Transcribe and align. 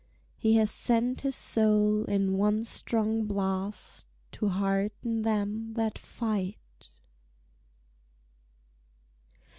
He 0.35 0.55
has 0.55 0.71
sent 0.71 1.21
his 1.21 1.35
soul 1.35 2.05
in 2.05 2.35
one 2.35 2.63
strong 2.63 3.25
blast, 3.27 4.07
To 4.31 4.49
hearten 4.49 5.21
them 5.21 5.73
that 5.75 5.99
fight. 5.99 6.89